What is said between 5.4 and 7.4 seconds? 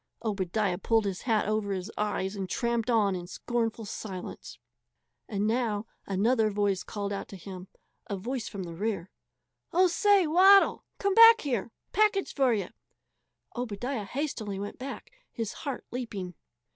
now another voice called out to